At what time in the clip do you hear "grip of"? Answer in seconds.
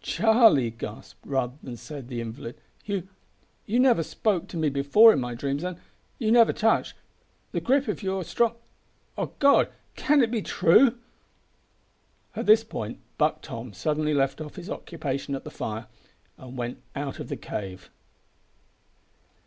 7.60-8.02